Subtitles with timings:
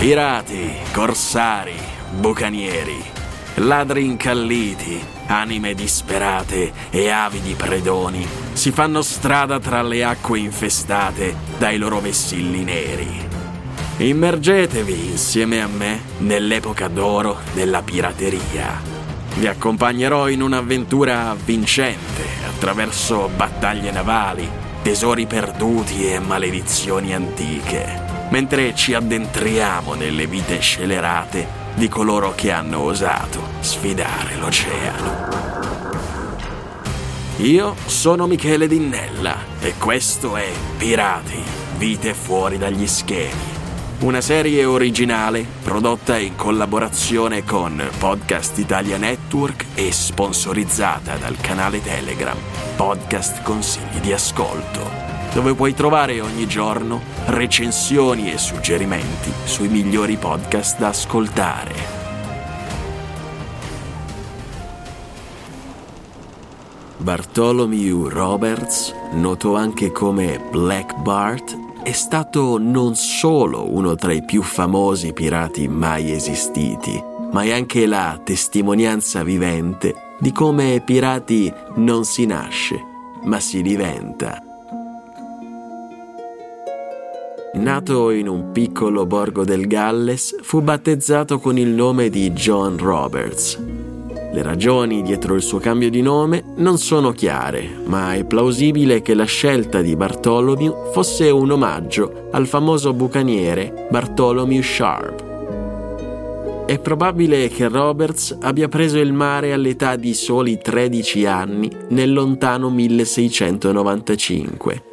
[0.00, 1.76] Pirati, corsari,
[2.12, 3.04] bucanieri,
[3.56, 11.76] ladri incalliti, anime disperate e avidi predoni si fanno strada tra le acque infestate dai
[11.76, 13.28] loro vessilli neri.
[13.98, 18.80] Immergetevi insieme a me nell'epoca d'oro della pirateria.
[19.34, 24.48] Vi accompagnerò in un'avventura vincente attraverso battaglie navali,
[24.80, 32.80] tesori perduti e maledizioni antiche, mentre ci addentriamo nelle vite scelerate di coloro che hanno
[32.80, 35.28] osato sfidare l'oceano.
[37.38, 41.42] Io sono Michele Dinnella e questo è Pirati,
[41.78, 43.58] vite fuori dagli schemi.
[44.00, 52.38] Una serie originale prodotta in collaborazione con Podcast Italia Network e sponsorizzata dal canale Telegram
[52.76, 60.78] Podcast Consigli di Ascolto dove puoi trovare ogni giorno recensioni e suggerimenti sui migliori podcast
[60.78, 61.98] da ascoltare.
[66.96, 74.42] Bartholomew Roberts, noto anche come Black Bart, è stato non solo uno tra i più
[74.42, 82.26] famosi pirati mai esistiti, ma è anche la testimonianza vivente di come pirati non si
[82.26, 82.78] nasce,
[83.22, 84.49] ma si diventa.
[87.52, 93.60] Nato in un piccolo borgo del Galles, fu battezzato con il nome di John Roberts.
[94.32, 99.14] Le ragioni dietro il suo cambio di nome non sono chiare, ma è plausibile che
[99.14, 106.66] la scelta di Bartholomew fosse un omaggio al famoso bucaniere Bartholomew Sharp.
[106.66, 112.70] È probabile che Roberts abbia preso il mare all'età di soli 13 anni nel lontano
[112.70, 114.89] 1695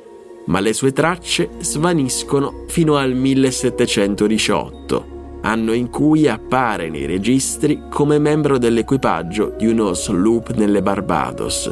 [0.47, 8.19] ma le sue tracce svaniscono fino al 1718, anno in cui appare nei registri come
[8.19, 11.69] membro dell'equipaggio di uno sloop nelle Barbados.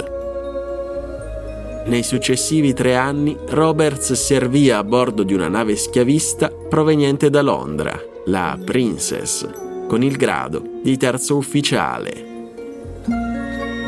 [1.85, 7.99] Nei successivi tre anni Roberts servì a bordo di una nave schiavista proveniente da Londra,
[8.25, 9.47] la Princess,
[9.87, 12.33] con il grado di terzo ufficiale.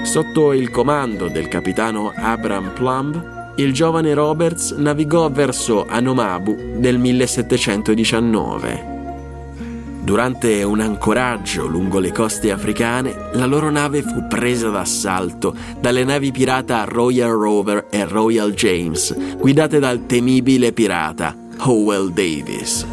[0.03, 8.95] Sotto il comando del capitano Abram Plumb, il giovane Roberts navigò verso Anomabu nel 1719.
[10.03, 16.31] Durante un ancoraggio lungo le coste africane, la loro nave fu presa d'assalto dalle navi
[16.31, 22.85] pirata Royal Rover e Royal James, guidate dal temibile pirata Howell Davis.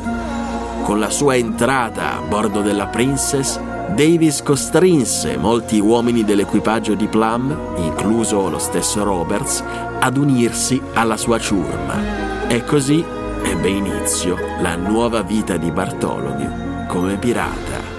[0.83, 7.75] Con la sua entrata a bordo della Princess, Davis costrinse molti uomini dell'equipaggio di Plum,
[7.77, 9.62] incluso lo stesso Roberts,
[10.00, 12.49] ad unirsi alla sua ciurma.
[12.49, 13.05] E così
[13.45, 17.93] ebbe inizio la nuova vita di Bartolomeo come pirata.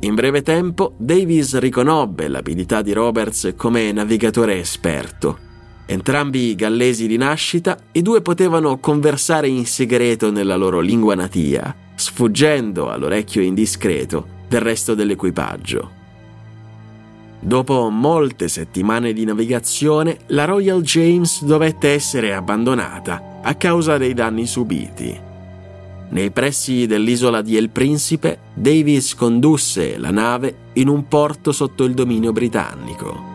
[0.00, 5.52] In breve tempo, Davis riconobbe l'abilità di Roberts come navigatore esperto
[5.86, 12.90] Entrambi gallesi di nascita, i due potevano conversare in segreto nella loro lingua natia, sfuggendo
[12.90, 16.02] all'orecchio indiscreto del resto dell'equipaggio.
[17.38, 24.46] Dopo molte settimane di navigazione, la Royal James dovette essere abbandonata a causa dei danni
[24.46, 25.20] subiti.
[26.08, 31.92] Nei pressi dell'isola di El Principe, Davis condusse la nave in un porto sotto il
[31.92, 33.33] dominio britannico.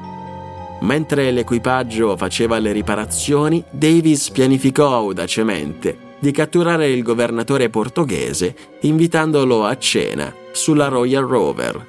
[0.81, 9.77] Mentre l'equipaggio faceva le riparazioni, Davis pianificò audacemente di catturare il governatore portoghese invitandolo a
[9.77, 11.87] cena sulla Royal Rover.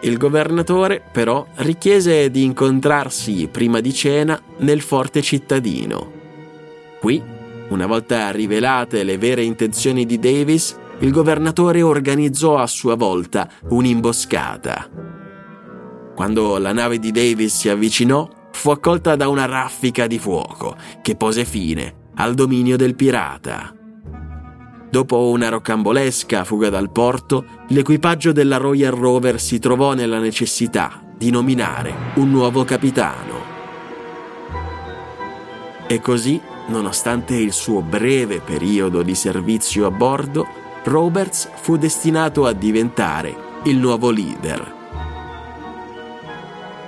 [0.00, 6.12] Il governatore però richiese di incontrarsi prima di cena nel forte cittadino.
[7.00, 7.20] Qui,
[7.68, 15.17] una volta rivelate le vere intenzioni di Davis, il governatore organizzò a sua volta un'imboscata.
[16.18, 21.14] Quando la nave di Davis si avvicinò, fu accolta da una raffica di fuoco che
[21.14, 23.72] pose fine al dominio del pirata.
[24.90, 31.30] Dopo una rocambolesca fuga dal porto, l'equipaggio della Royal Rover si trovò nella necessità di
[31.30, 33.34] nominare un nuovo capitano.
[35.86, 40.48] E così, nonostante il suo breve periodo di servizio a bordo,
[40.82, 44.77] Roberts fu destinato a diventare il nuovo leader.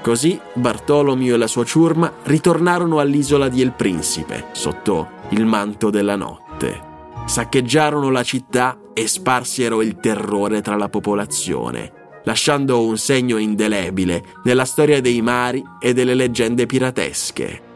[0.02, 6.16] Così Bartolomeo e la sua ciurma ritornarono all'isola di El Principe, sotto il manto della
[6.16, 6.88] notte.
[7.26, 11.92] Saccheggiarono la città e sparsero il terrore tra la popolazione,
[12.24, 17.68] lasciando un segno indelebile nella storia dei mari e delle leggende piratesche.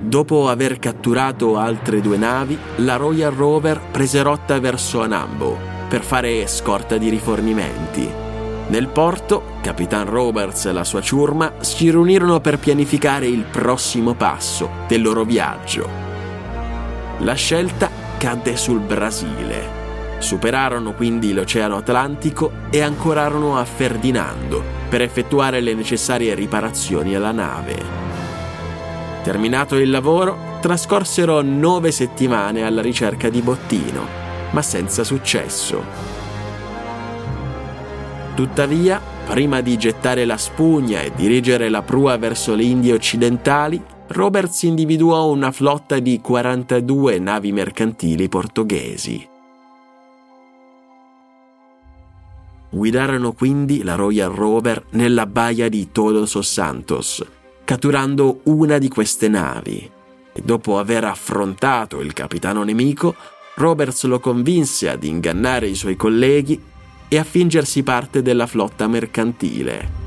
[0.00, 6.46] Dopo aver catturato altre due navi, la Royal Rover prese rotta verso Anambo per fare
[6.46, 8.27] scorta di rifornimenti.
[8.68, 14.68] Nel porto, Capitan Roberts e la sua ciurma si riunirono per pianificare il prossimo passo
[14.86, 15.88] del loro viaggio.
[17.20, 17.88] La scelta
[18.18, 19.76] cadde sul Brasile.
[20.18, 28.06] Superarono quindi l'Oceano Atlantico e ancorarono a Ferdinando per effettuare le necessarie riparazioni alla nave.
[29.22, 34.06] Terminato il lavoro, trascorsero nove settimane alla ricerca di Bottino,
[34.50, 36.17] ma senza successo.
[38.38, 44.62] Tuttavia, prima di gettare la spugna e dirigere la prua verso le Indie occidentali, Roberts
[44.62, 49.28] individuò una flotta di 42 navi mercantili portoghesi.
[52.70, 57.26] Guidarono quindi la Royal Rover nella baia di Todos os Santos,
[57.64, 59.90] catturando una di queste navi.
[60.32, 63.16] E dopo aver affrontato il capitano nemico,
[63.56, 66.76] Roberts lo convinse ad ingannare i suoi colleghi
[67.08, 70.06] e a fingersi parte della flotta mercantile.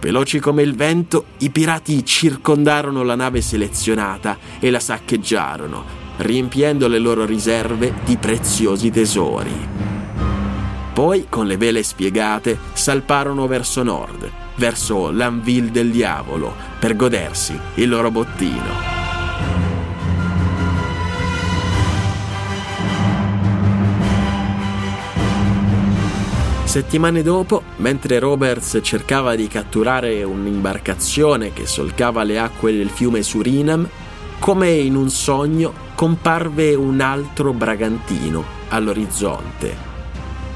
[0.00, 5.84] Veloci come il vento, i pirati circondarono la nave selezionata e la saccheggiarono,
[6.18, 9.68] riempiendo le loro riserve di preziosi tesori.
[10.92, 17.88] Poi, con le vele spiegate, salparono verso nord, verso l'Anvil del Diavolo, per godersi il
[17.88, 19.01] loro bottino.
[26.72, 33.86] Settimane dopo, mentre Roberts cercava di catturare un'imbarcazione che solcava le acque del fiume Surinam,
[34.38, 39.76] come in un sogno comparve un altro bragantino all'orizzonte.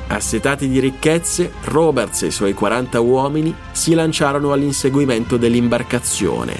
[0.07, 6.57] Assetati di ricchezze, Roberts e i suoi 40 uomini si lanciarono all'inseguimento dell'imbarcazione.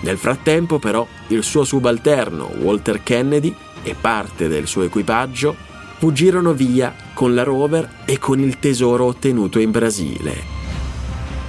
[0.00, 3.54] Nel frattempo, però, il suo subalterno, Walter Kennedy,
[3.84, 5.70] e parte del suo equipaggio
[6.02, 10.34] fuggirono via con la rover e con il tesoro ottenuto in Brasile.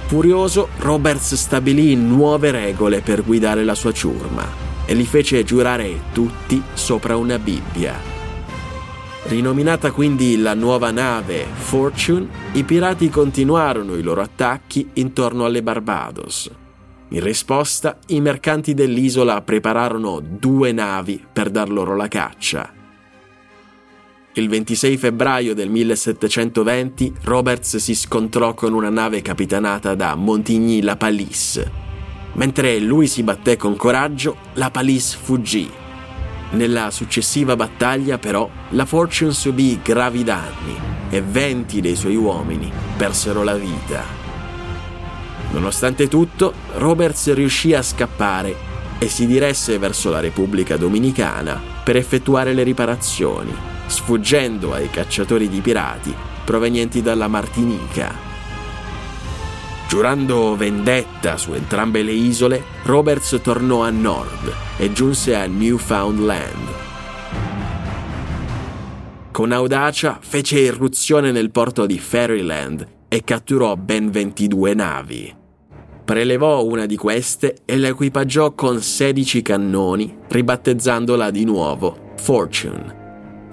[0.06, 4.46] Furioso, Roberts stabilì nuove regole per guidare la sua ciurma
[4.86, 7.98] e li fece giurare tutti sopra una Bibbia.
[9.24, 16.48] Rinominata quindi la nuova nave Fortune, i pirati continuarono i loro attacchi intorno alle Barbados.
[17.08, 22.82] In risposta, i mercanti dell'isola prepararono due navi per dar loro la caccia.
[24.34, 31.70] Il 26 febbraio del 1720 Roberts si scontrò con una nave capitanata da Montigny-La Palisse.
[32.32, 35.70] Mentre lui si batté con coraggio, la Palisse fuggì
[36.54, 40.76] nella successiva battaglia, però, la Fortune subì gravi danni
[41.10, 44.02] e 20 dei suoi uomini persero la vita.
[45.52, 52.52] Nonostante tutto, Roberts riuscì a scappare e si diresse verso la Repubblica Dominicana per effettuare
[52.52, 53.52] le riparazioni,
[53.86, 56.14] sfuggendo ai cacciatori di pirati
[56.44, 58.32] provenienti dalla Martinica.
[59.88, 66.82] Giurando vendetta su entrambe le isole, Roberts tornò a nord e giunse a Newfoundland.
[69.30, 75.34] Con audacia fece irruzione nel porto di Fairyland e catturò ben 22 navi.
[76.04, 83.03] Prelevò una di queste e la equipaggiò con 16 cannoni, ribattezzandola di nuovo Fortune.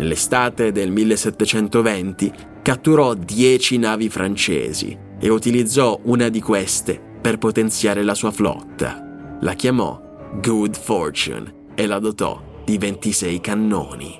[0.01, 8.15] Nell'estate del 1720 catturò 10 navi francesi e utilizzò una di queste per potenziare la
[8.15, 9.37] sua flotta.
[9.41, 10.01] La chiamò
[10.41, 14.19] Good Fortune e la dotò di 26 cannoni.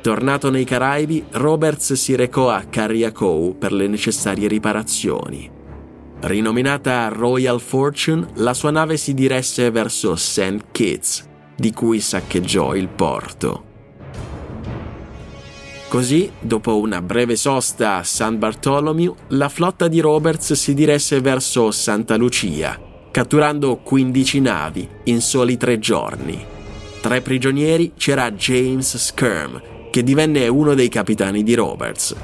[0.00, 5.50] Tornato nei Caraibi, Roberts si recò a Carriacou per le necessarie riparazioni.
[6.20, 10.66] Rinominata Royal Fortune, la sua nave si diresse verso St.
[10.70, 13.67] Kitts, di cui saccheggiò il porto.
[15.88, 21.70] Così, dopo una breve sosta a San Bartolomeo, la flotta di Roberts si diresse verso
[21.70, 22.78] Santa Lucia,
[23.10, 26.44] catturando 15 navi in soli tre giorni.
[27.00, 32.14] Tra i prigionieri c'era James Skirm, che divenne uno dei capitani di Roberts.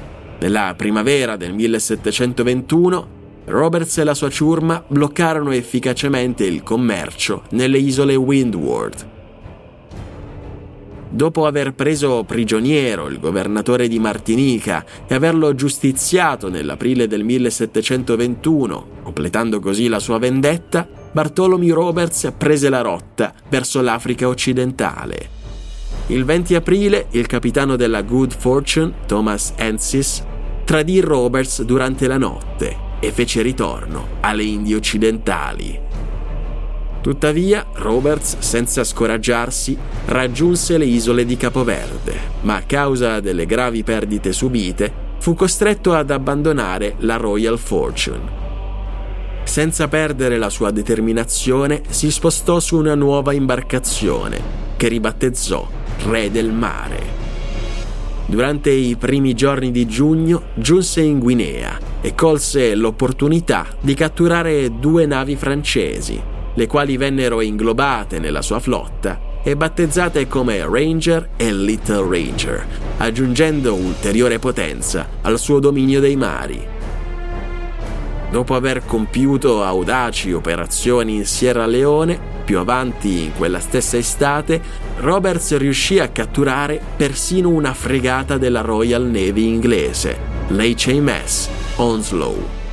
[0.41, 3.07] Nella primavera del 1721,
[3.45, 9.13] Roberts e la sua ciurma bloccarono efficacemente il commercio nelle isole Windward,
[11.15, 19.59] dopo aver preso prigioniero il governatore di Martinica e averlo giustiziato nell'aprile del 1721, completando
[19.59, 25.29] così la sua vendetta, Bartholomew Roberts prese la rotta verso l'Africa occidentale.
[26.07, 30.23] Il 20 aprile il capitano della Good Fortune, Thomas Ensis,
[30.65, 35.84] tradì Roberts durante la notte e fece ritorno alle Indie occidentali.
[37.05, 44.33] Tuttavia, Roberts, senza scoraggiarsi, raggiunse le isole di Capoverde, ma a causa delle gravi perdite
[44.33, 48.21] subite, fu costretto ad abbandonare la Royal Fortune.
[49.43, 54.41] Senza perdere la sua determinazione, si spostò su una nuova imbarcazione,
[54.75, 55.67] che ribattezzò
[56.07, 57.03] Re del Mare.
[58.25, 65.05] Durante i primi giorni di giugno giunse in Guinea e colse l'opportunità di catturare due
[65.05, 72.07] navi francesi, le quali vennero inglobate nella sua flotta e battezzate come Ranger e Little
[72.09, 72.65] Ranger,
[72.97, 76.73] aggiungendo ulteriore potenza al suo dominio dei mari.
[78.31, 84.59] Dopo aver compiuto audaci operazioni in Sierra Leone, più avanti in quella stessa estate,
[84.97, 92.63] Roberts riuscì a catturare persino una fregata della Royal Navy inglese, l'HMS Onslow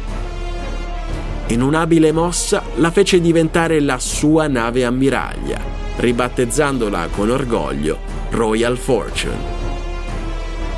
[1.52, 5.60] in un'abile mossa la fece diventare la sua nave ammiraglia,
[5.96, 7.98] ribattezzandola con orgoglio
[8.30, 9.60] Royal Fortune.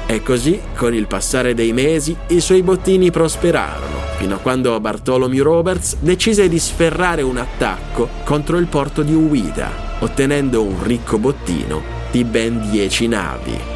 [0.07, 5.43] E così, con il passare dei mesi, i suoi bottini prosperarono, fino a quando Bartholomew
[5.43, 11.83] Roberts decise di sferrare un attacco contro il porto di Uwida, ottenendo un ricco bottino
[12.11, 13.74] di ben dieci navi.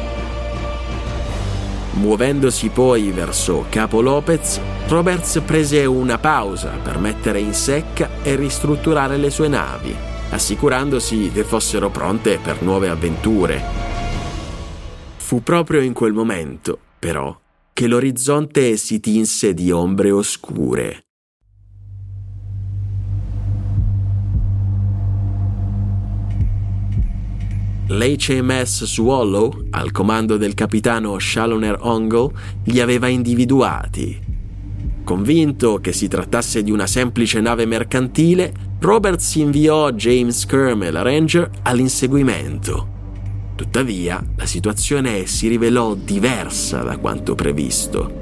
[1.99, 9.17] Muovendosi poi verso Capo Lopez, Roberts prese una pausa per mettere in secca e ristrutturare
[9.17, 9.93] le sue navi,
[10.29, 13.61] assicurandosi che fossero pronte per nuove avventure.
[15.17, 17.37] Fu proprio in quel momento, però,
[17.73, 21.08] che l'orizzonte si tinse di ombre oscure.
[27.91, 32.29] L'HMS Swallow, al comando del capitano Chaloner Ongle,
[32.65, 34.15] li aveva individuati.
[35.03, 41.01] Convinto che si trattasse di una semplice nave mercantile, Roberts inviò James Kerm e la
[41.01, 42.87] Ranger all'inseguimento.
[43.55, 48.13] Tuttavia, la situazione si rivelò diversa da quanto previsto.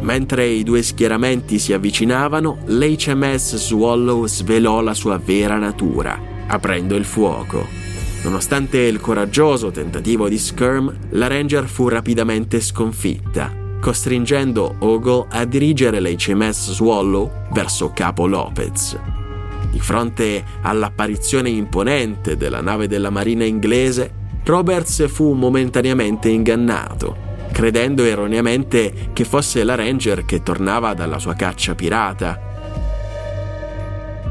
[0.00, 7.04] Mentre i due schieramenti si avvicinavano, l'HMS Swallow svelò la sua vera natura, aprendo il
[7.04, 7.89] fuoco.
[8.22, 13.50] Nonostante il coraggioso tentativo di Skirm, la Ranger fu rapidamente sconfitta,
[13.80, 18.98] costringendo Ogle a dirigere l'HMS Swallow verso Capo Lopez.
[19.70, 24.12] Di fronte all'apparizione imponente della nave della marina inglese,
[24.44, 27.16] Roberts fu momentaneamente ingannato,
[27.52, 32.48] credendo erroneamente che fosse la Ranger che tornava dalla sua caccia pirata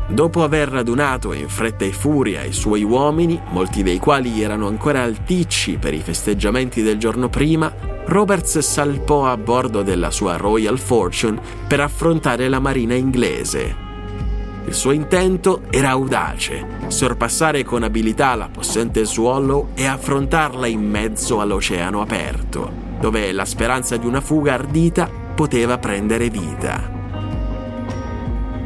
[0.10, 5.04] Dopo aver radunato in fretta e furia i suoi uomini, molti dei quali erano ancora
[5.04, 7.72] alticci per i festeggiamenti del giorno prima,
[8.06, 13.88] Roberts salpò a bordo della sua Royal Fortune per affrontare la marina inglese.
[14.66, 21.40] Il suo intento era audace, sorpassare con abilità la possente Swallow e affrontarla in mezzo
[21.40, 26.99] all'oceano aperto, dove la speranza di una fuga ardita poteva prendere vita.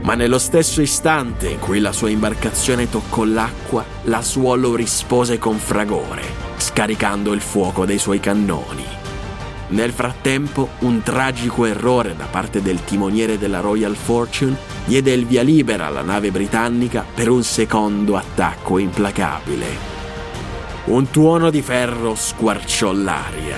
[0.03, 5.57] Ma nello stesso istante in cui la sua imbarcazione toccò l'acqua, la Swallow rispose con
[5.57, 6.21] fragore,
[6.57, 8.85] scaricando il fuoco dei suoi cannoni.
[9.69, 15.41] Nel frattempo, un tragico errore da parte del timoniere della Royal Fortune diede il via
[15.41, 19.91] libera alla nave britannica per un secondo attacco implacabile.
[20.85, 23.55] Un tuono di ferro squarciò l'aria,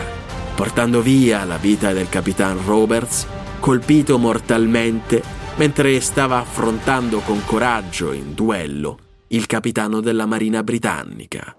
[0.54, 3.26] portando via la vita del capitan Roberts,
[3.60, 5.24] colpito mortalmente
[5.56, 8.98] mentre stava affrontando con coraggio in duello
[9.28, 11.56] il capitano della Marina britannica.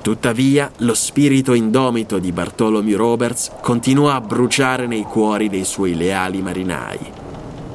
[0.00, 6.40] Tuttavia, lo spirito indomito di Bartholomew Roberts continuò a bruciare nei cuori dei suoi leali
[6.42, 6.98] marinai.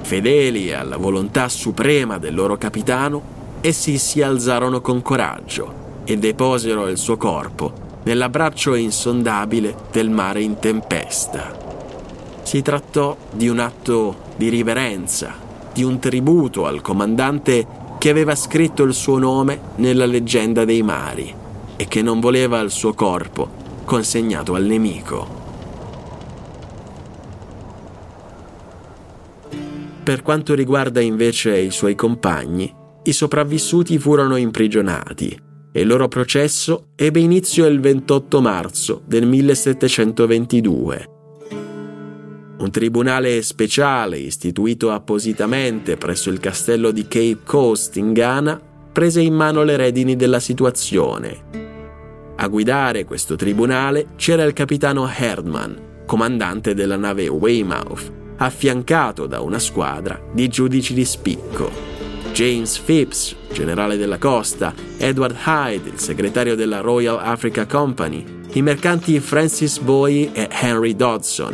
[0.01, 3.22] Fedeli alla volontà suprema del loro capitano,
[3.62, 10.60] essi si alzarono con coraggio e deposero il suo corpo nell'abbraccio insondabile del mare in
[10.60, 11.58] tempesta.
[12.43, 15.36] Si trattò di un atto di riverenza,
[15.72, 17.65] di un tributo al comandante
[17.98, 21.34] che aveva scritto il suo nome nella leggenda dei mari
[21.75, 25.39] e che non voleva il suo corpo consegnato al nemico.
[30.03, 36.88] Per quanto riguarda invece i suoi compagni, i sopravvissuti furono imprigionati e il loro processo
[36.96, 41.20] ebbe inizio il 28 marzo del 1722.
[42.60, 48.62] Un tribunale speciale istituito appositamente presso il castello di Cape Coast in Ghana
[48.92, 51.70] prese in mano le redini della situazione.
[52.36, 59.60] A guidare questo tribunale c'era il capitano Herdman, comandante della nave Weymouth, affiancato da una
[59.60, 62.00] squadra di giudici di spicco.
[62.32, 68.24] James Phipps, generale della costa, Edward Hyde, il segretario della Royal Africa Company,
[68.54, 71.54] i mercanti Francis Bowie e Henry Dodson.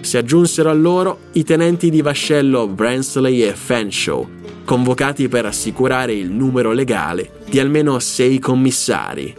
[0.00, 4.28] Si aggiunsero a loro i tenenti di vascello Bransley e Fanshaw,
[4.64, 9.34] convocati per assicurare il numero legale di almeno sei commissari.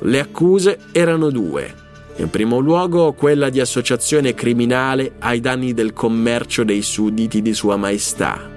[0.00, 1.84] Le accuse erano due.
[2.16, 7.76] In primo luogo quella di associazione criminale ai danni del commercio dei sudditi di Sua
[7.76, 8.54] Maestà.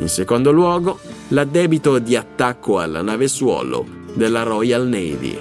[0.00, 5.38] In secondo luogo l'addebito di attacco alla nave Swallow della Royal Navy.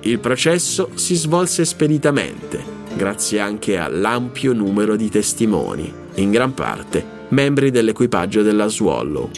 [0.00, 2.60] Il processo si svolse speditamente,
[2.96, 9.30] grazie anche all'ampio numero di testimoni, in gran parte membri dell'equipaggio della Swallow.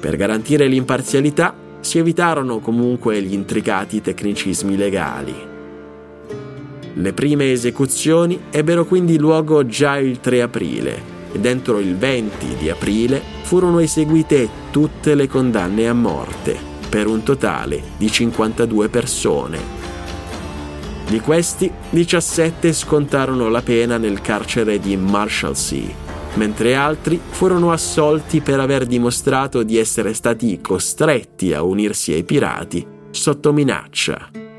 [0.00, 5.34] Per garantire l'imparzialità si evitarono comunque gli intricati tecnicismi legali.
[6.94, 12.70] Le prime esecuzioni ebbero quindi luogo già il 3 aprile e dentro il 20 di
[12.70, 16.56] aprile furono eseguite tutte le condanne a morte,
[16.88, 19.58] per un totale di 52 persone.
[21.08, 28.60] Di questi, 17 scontarono la pena nel carcere di Marshalsea mentre altri furono assolti per
[28.60, 34.49] aver dimostrato di essere stati costretti a unirsi ai pirati sotto minaccia.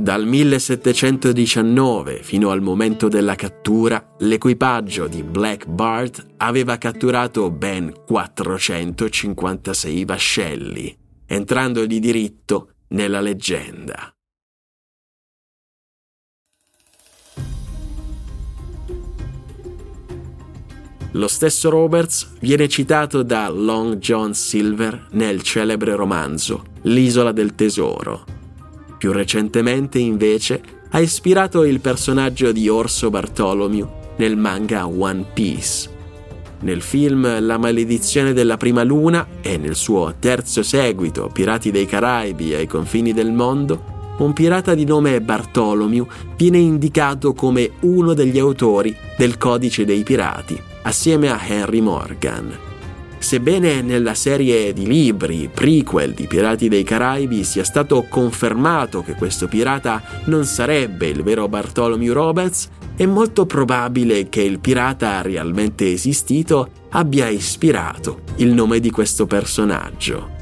[0.00, 10.04] Dal 1719 fino al momento della cattura, l'equipaggio di Black Bart aveva catturato ben 456
[10.04, 14.14] vascelli, entrando di diritto nella leggenda.
[21.12, 28.37] Lo stesso Roberts viene citato da Long John Silver nel celebre romanzo L'isola del tesoro.
[28.98, 35.96] Più recentemente, invece, ha ispirato il personaggio di Orso Bartholomew nel manga One Piece.
[36.60, 42.54] Nel film La maledizione della prima luna e nel suo terzo seguito Pirati dei Caraibi
[42.54, 46.04] ai confini del mondo, un pirata di nome Bartholomew
[46.36, 52.58] viene indicato come uno degli autori del Codice dei Pirati assieme a Henry Morgan.
[53.18, 59.48] Sebbene nella serie di libri prequel di Pirati dei Caraibi sia stato confermato che questo
[59.48, 66.70] pirata non sarebbe il vero Bartholomew Roberts, è molto probabile che il pirata realmente esistito
[66.90, 70.36] abbia ispirato il nome di questo personaggio.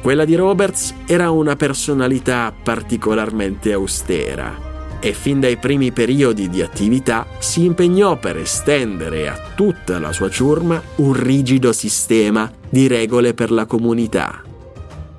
[0.00, 4.70] Quella di Roberts era una personalità particolarmente austera
[5.04, 10.30] e fin dai primi periodi di attività si impegnò per estendere a tutta la sua
[10.30, 14.42] ciurma un rigido sistema di regole per la comunità.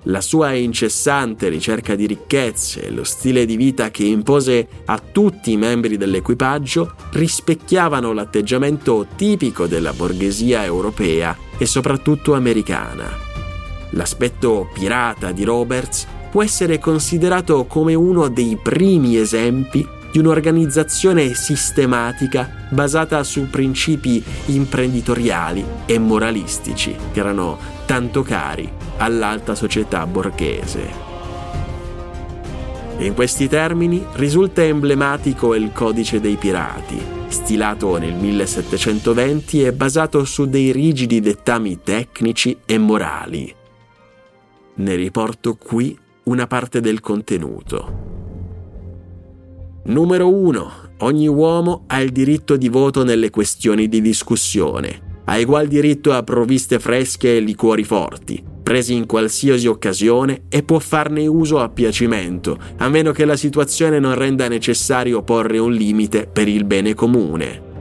[0.08, 5.52] La sua incessante ricerca di ricchezze e lo stile di vita che impose a tutti
[5.52, 13.10] i membri dell'equipaggio rispecchiavano l'atteggiamento tipico della borghesia europea e soprattutto americana.
[13.91, 22.65] L'aspetto pirata di Roberts può essere considerato come uno dei primi esempi di un'organizzazione sistematica
[22.69, 28.67] basata su principi imprenditoriali e moralistici che erano tanto cari
[28.98, 30.89] all'alta società borghese.
[32.98, 40.48] In questi termini risulta emblematico il Codice dei Pirati, stilato nel 1720 e basato su
[40.48, 43.56] dei rigidi dettami tecnici e morali.
[44.76, 48.12] Ne riporto qui una parte del contenuto.
[49.86, 50.72] Numero 1.
[51.00, 55.22] Ogni uomo ha il diritto di voto nelle questioni di discussione.
[55.26, 60.80] Ha ugual diritto a provviste fresche e liquori forti, presi in qualsiasi occasione e può
[60.80, 66.28] farne uso a piacimento, a meno che la situazione non renda necessario porre un limite
[66.32, 67.73] per il bene comune.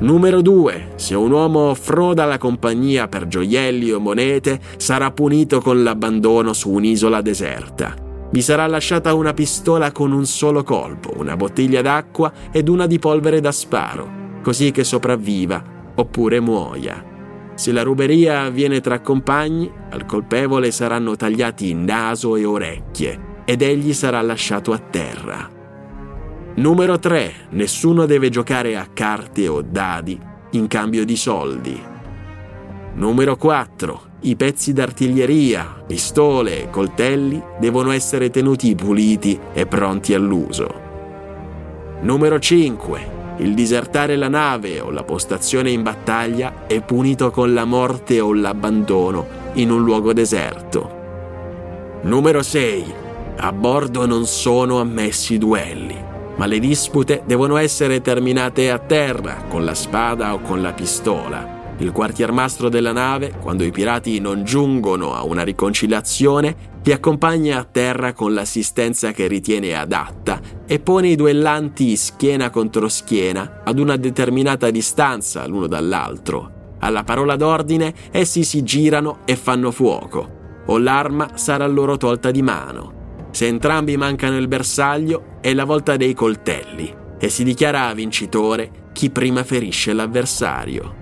[0.00, 0.92] Numero 2.
[0.94, 6.70] Se un uomo froda la compagnia per gioielli o monete, sarà punito con l'abbandono su
[6.70, 7.96] un'isola deserta.
[8.30, 13.00] Vi sarà lasciata una pistola con un solo colpo, una bottiglia d'acqua ed una di
[13.00, 15.60] polvere da sparo, così che sopravviva
[15.96, 17.04] oppure muoia.
[17.56, 23.92] Se la ruberia avviene tra compagni, al colpevole saranno tagliati naso e orecchie ed egli
[23.92, 25.57] sarà lasciato a terra.
[26.58, 27.50] Numero 3.
[27.50, 30.18] Nessuno deve giocare a carte o dadi
[30.52, 31.80] in cambio di soldi.
[32.94, 34.02] Numero 4.
[34.22, 40.66] I pezzi d'artiglieria, pistole e coltelli devono essere tenuti puliti e pronti all'uso.
[42.00, 43.36] Numero 5.
[43.36, 48.34] Il disertare la nave o la postazione in battaglia è punito con la morte o
[48.34, 52.00] l'abbandono in un luogo deserto.
[52.02, 52.94] Numero 6.
[53.36, 56.07] A bordo non sono ammessi duelli
[56.38, 61.74] ma le dispute devono essere terminate a terra, con la spada o con la pistola.
[61.78, 67.64] Il quartiermastro della nave, quando i pirati non giungono a una riconciliazione, ti accompagna a
[67.64, 73.96] terra con l'assistenza che ritiene adatta e pone i duellanti schiena contro schiena ad una
[73.96, 76.76] determinata distanza l'uno dall'altro.
[76.80, 82.42] Alla parola d'ordine essi si girano e fanno fuoco, o l'arma sarà loro tolta di
[82.42, 82.97] mano.
[83.30, 89.10] Se entrambi mancano il bersaglio è la volta dei coltelli e si dichiara vincitore chi
[89.10, 90.94] prima ferisce l'avversario.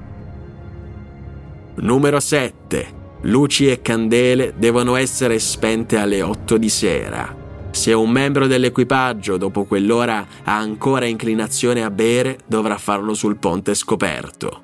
[1.76, 2.94] Numero 7.
[3.22, 7.44] Luci e candele devono essere spente alle 8 di sera.
[7.70, 13.74] Se un membro dell'equipaggio dopo quell'ora ha ancora inclinazione a bere, dovrà farlo sul ponte
[13.74, 14.62] scoperto.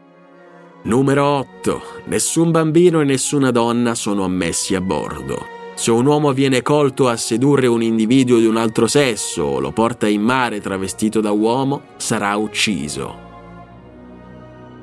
[0.85, 1.83] Numero 8.
[2.07, 5.62] Nessun bambino e nessuna donna sono ammessi a bordo.
[5.83, 9.73] Se un uomo viene colto a sedurre un individuo di un altro sesso o lo
[9.73, 13.19] porta in mare travestito da uomo, sarà ucciso.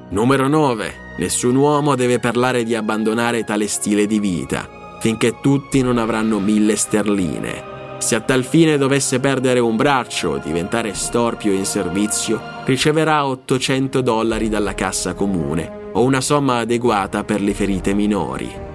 [0.10, 1.16] Numero 9.
[1.20, 6.76] Nessun uomo deve parlare di abbandonare tale stile di vita, finché tutti non avranno mille
[6.76, 7.64] sterline.
[8.00, 14.02] Se a tal fine dovesse perdere un braccio o diventare storpio in servizio, riceverà 800
[14.02, 18.69] dollari dalla cassa comune o una somma adeguata per le ferite minori.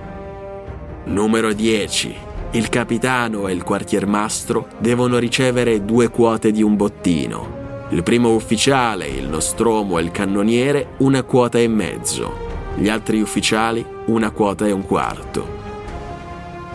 [1.05, 2.15] Numero 10.
[2.53, 9.07] Il capitano e il quartiermastro devono ricevere due quote di un bottino, il primo ufficiale,
[9.07, 12.33] il nostromo e il cannoniere una quota e mezzo.
[12.77, 15.47] Gli altri ufficiali una quota e un quarto.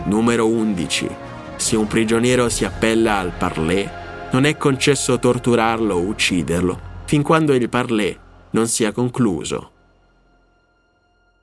[0.04, 1.08] Numero 11.
[1.56, 3.90] Se un prigioniero si appella al parlé,
[4.32, 8.16] non è concesso torturarlo o ucciderlo fin quando il parlé
[8.50, 9.79] non sia concluso.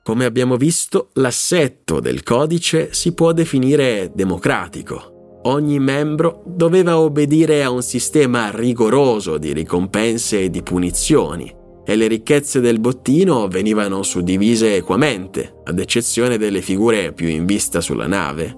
[0.08, 7.70] Come abbiamo visto, l'assetto del codice si può definire democratico ogni membro doveva obbedire a
[7.70, 14.76] un sistema rigoroso di ricompense e di punizioni e le ricchezze del bottino venivano suddivise
[14.76, 18.56] equamente, ad eccezione delle figure più in vista sulla nave.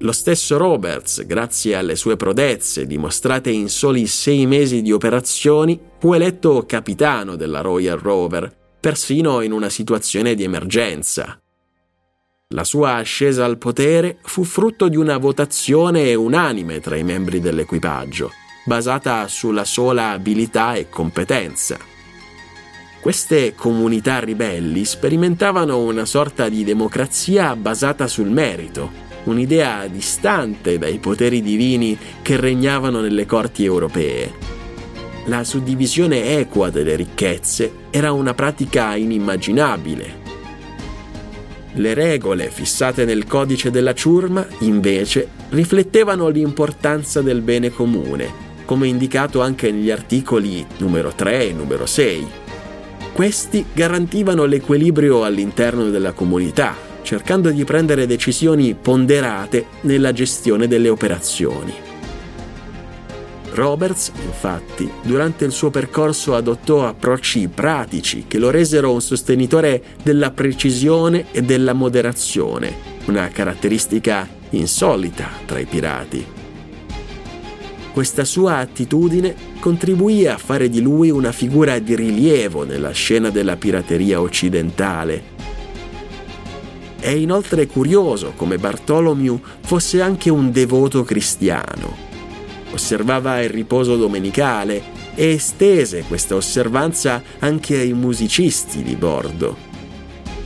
[0.00, 6.12] Lo stesso Roberts, grazie alle sue prodezze dimostrate in soli sei mesi di operazioni, fu
[6.12, 11.40] eletto capitano della Royal Rover, persino in una situazione di emergenza.
[12.54, 18.30] La sua ascesa al potere fu frutto di una votazione unanime tra i membri dell'equipaggio,
[18.64, 21.78] basata sulla sola abilità e competenza.
[23.00, 28.90] Queste comunità ribelli sperimentavano una sorta di democrazia basata sul merito,
[29.24, 34.57] un'idea distante dai poteri divini che regnavano nelle corti europee.
[35.28, 40.26] La suddivisione equa delle ricchezze era una pratica inimmaginabile
[41.78, 49.40] le regole fissate nel codice della ciurma, invece, riflettevano l'importanza del bene comune, come indicato
[49.40, 52.26] anche negli articoli numero 3 e numero 6.
[53.12, 61.87] Questi garantivano l'equilibrio all'interno della comunità, cercando di prendere decisioni ponderate nella gestione delle operazioni.
[63.58, 70.30] Roberts, infatti, durante il suo percorso adottò approcci pratici che lo resero un sostenitore della
[70.30, 72.72] precisione e della moderazione,
[73.06, 76.24] una caratteristica insolita tra i pirati.
[77.92, 83.56] Questa sua attitudine contribuì a fare di lui una figura di rilievo nella scena della
[83.56, 85.36] pirateria occidentale.
[87.00, 92.07] È inoltre curioso come Bartholomew fosse anche un devoto cristiano
[92.72, 94.82] osservava il riposo domenicale
[95.14, 99.66] e estese questa osservanza anche ai musicisti di bordo.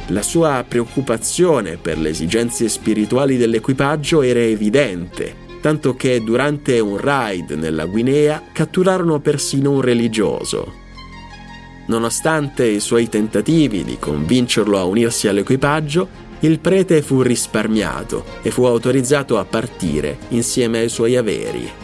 [0.08, 7.52] La sua preoccupazione per le esigenze spirituali dell'equipaggio era evidente, tanto che durante un raid
[7.52, 10.80] nella Guinea catturarono persino un religioso.
[11.86, 16.08] Nonostante i suoi tentativi di convincerlo a unirsi all'equipaggio,
[16.40, 21.81] il prete fu risparmiato e fu autorizzato a partire insieme ai suoi averi.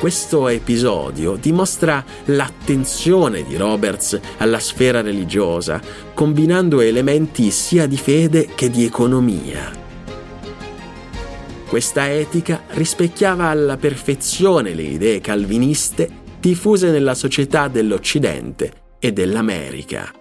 [0.00, 5.78] Questo episodio dimostra l'attenzione di Roberts alla sfera religiosa,
[6.14, 9.70] combinando elementi sia di fede che di economia.
[11.68, 16.08] Questa etica rispecchiava alla perfezione le idee calviniste
[16.40, 20.19] diffuse nella società dell'Occidente e dell'America.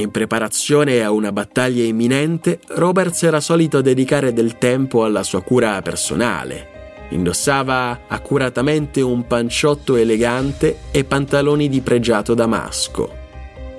[0.00, 5.82] In preparazione a una battaglia imminente, Roberts era solito dedicare del tempo alla sua cura
[5.82, 7.04] personale.
[7.10, 13.14] Indossava accuratamente un panciotto elegante e pantaloni di pregiato damasco.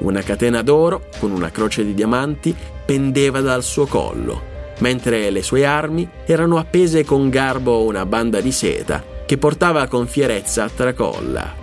[0.01, 2.55] Una catena d'oro con una croce di diamanti
[2.85, 4.49] pendeva dal suo collo.
[4.81, 9.87] mentre le sue armi erano appese con garbo a una banda di seta che portava
[9.87, 11.53] con fierezza a tracolla.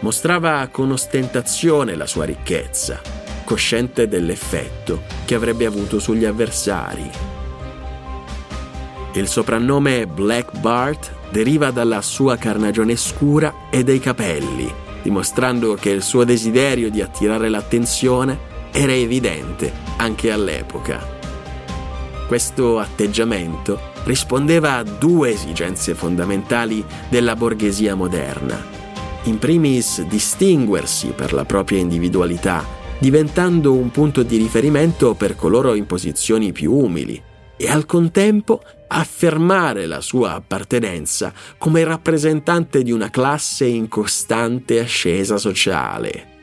[0.00, 3.00] Mostrava con ostentazione la sua ricchezza,
[3.48, 7.10] cosciente dell'effetto che avrebbe avuto sugli avversari.
[9.14, 14.70] Il soprannome Black Bart deriva dalla sua carnagione scura e dai capelli,
[15.02, 18.38] dimostrando che il suo desiderio di attirare l'attenzione
[18.70, 21.16] era evidente anche all'epoca.
[22.26, 28.62] Questo atteggiamento rispondeva a due esigenze fondamentali della borghesia moderna.
[29.22, 35.86] In primis distinguersi per la propria individualità, diventando un punto di riferimento per coloro in
[35.86, 37.22] posizioni più umili,
[37.60, 45.36] e al contempo affermare la sua appartenenza come rappresentante di una classe in costante ascesa
[45.36, 46.36] sociale.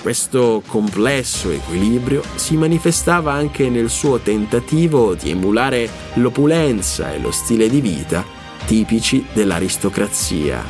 [0.00, 7.68] Questo complesso equilibrio si manifestava anche nel suo tentativo di emulare l'opulenza e lo stile
[7.68, 8.24] di vita
[8.64, 10.64] tipici dell'aristocrazia.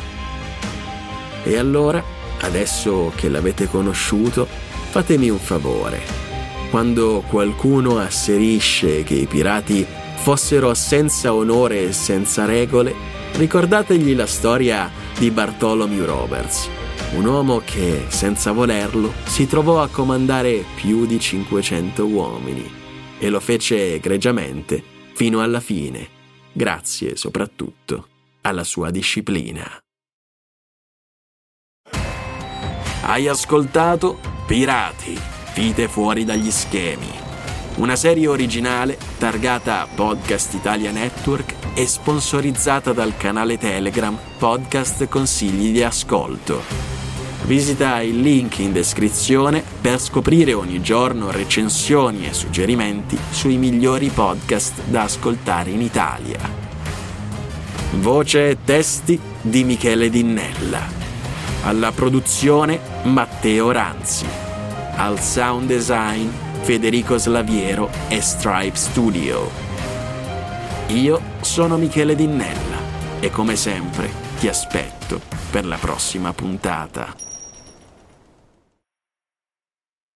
[1.45, 2.03] E allora,
[2.41, 4.47] adesso che l'avete conosciuto,
[4.91, 6.01] fatemi un favore.
[6.71, 12.95] Quando qualcuno asserisce che i pirati fossero senza onore e senza regole,
[13.33, 16.69] ricordategli la storia di Bartholomew Roberts
[17.13, 22.71] un uomo che, senza volerlo, si trovò a comandare più di 500 uomini
[23.19, 26.09] e lo fece egregiamente fino alla fine,
[26.53, 28.07] grazie soprattutto
[28.43, 29.69] alla sua disciplina.
[33.11, 35.19] Hai ascoltato Pirati,
[35.57, 37.11] vite fuori dagli schemi,
[37.79, 45.83] una serie originale targata Podcast Italia Network e sponsorizzata dal canale Telegram Podcast Consigli di
[45.83, 46.63] Ascolto.
[47.47, 54.85] Visita il link in descrizione per scoprire ogni giorno recensioni e suggerimenti sui migliori podcast
[54.85, 56.39] da ascoltare in Italia.
[57.95, 61.00] Voce e testi di Michele Dinnella.
[61.63, 64.27] Alla produzione Matteo Ranzi.
[64.97, 66.29] Al sound design
[66.63, 69.51] Federico Slaviero e Stripe Studio.
[70.89, 72.79] Io sono Michele Dinnella
[73.21, 75.21] e come sempre ti aspetto
[75.51, 77.30] per la prossima puntata.